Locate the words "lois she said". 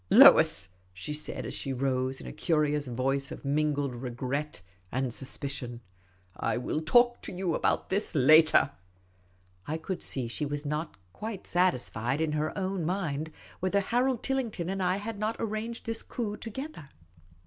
0.09-1.45